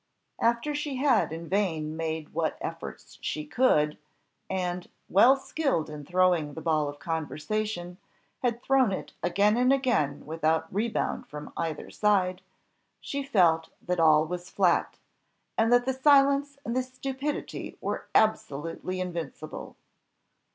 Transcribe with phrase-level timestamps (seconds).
[0.39, 3.99] After she had in vain made what efforts she could,
[4.49, 7.99] and, well skilled in throwing the ball of conversation,
[8.39, 12.41] had thrown it again and again without rebound from either side,
[12.99, 14.97] she felt that all was flat,
[15.55, 19.75] and that the silence and the stupidity were absolutely invincible.